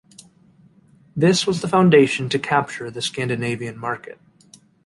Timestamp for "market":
3.77-4.19